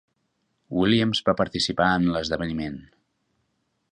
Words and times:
Williams 0.77 1.21
va 1.27 1.35
participar 1.41 1.91
en 1.99 2.09
l'esdeveniment. 2.15 2.83